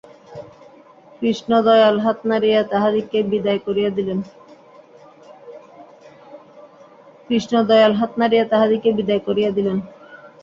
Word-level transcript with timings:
কৃষ্ণদয়াল 1.17 1.95
হাত 1.99 2.19
নাড়িয়া 2.29 2.61
তাহাদিগকে 2.71 3.19
বিদায় 3.31 3.59
করিয়া 9.27 9.51
দিলেন। 9.57 9.77